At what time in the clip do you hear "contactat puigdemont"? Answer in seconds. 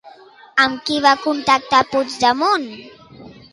1.27-2.69